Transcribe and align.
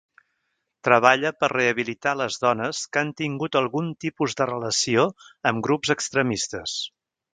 Treballa 0.87 1.31
per 1.43 1.49
rehabilitar 1.53 2.13
les 2.21 2.39
dones 2.45 2.79
que 2.95 3.01
han 3.03 3.11
tingut 3.21 3.59
algun 3.61 3.91
tipus 4.07 4.37
de 4.41 4.49
relació 4.53 5.05
amb 5.53 5.67
grups 5.69 5.95
extremistes. 5.97 6.75